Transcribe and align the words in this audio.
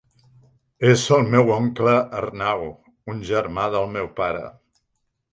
És 0.91 1.01
el 1.17 1.27
meu 1.33 1.51
oncle 1.55 1.93
Arnau, 2.21 2.63
un 3.13 3.19
germà 3.27 3.67
del 3.75 3.85
meu 3.99 4.09
pare. 4.21 4.41